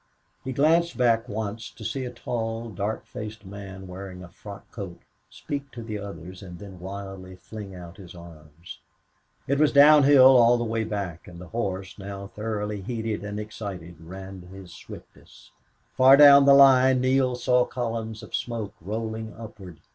He 0.43 0.51
glanced 0.51 0.97
back 0.97 1.29
once 1.29 1.69
to 1.69 1.85
see 1.85 2.05
a 2.05 2.09
tall, 2.11 2.69
dark 2.71 3.05
faced 3.05 3.45
man 3.45 3.85
wearing 3.87 4.23
a 4.23 4.29
frock 4.29 4.71
coat 4.71 4.99
speak 5.29 5.69
to 5.73 5.83
the 5.83 5.99
others 5.99 6.41
and 6.41 6.57
then 6.57 6.79
wildly 6.79 7.35
fling 7.35 7.75
out 7.75 7.97
his 7.97 8.15
arms. 8.15 8.79
It 9.45 9.59
was 9.59 9.71
down 9.71 10.05
hill 10.05 10.37
on 10.37 10.57
the 10.57 10.65
way 10.65 10.85
back, 10.85 11.27
and 11.27 11.37
the 11.37 11.49
horse, 11.49 11.99
now 11.99 12.25
thoroughly 12.25 12.81
heated 12.81 13.23
and 13.23 13.39
excited, 13.39 14.01
ran 14.01 14.41
his 14.41 14.73
swiftest. 14.73 15.51
Far 15.95 16.17
down 16.17 16.45
the 16.45 16.55
line 16.55 16.99
Neale 16.99 17.35
saw 17.35 17.63
columns 17.63 18.23
of 18.23 18.33
smoke 18.33 18.73
rolling 18.81 19.31
upward. 19.37 19.81